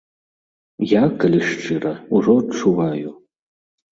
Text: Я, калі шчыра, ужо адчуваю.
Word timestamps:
Я, 0.91 1.01
калі 1.23 1.39
шчыра, 1.49 1.91
ужо 2.19 2.37
адчуваю. 2.45 3.09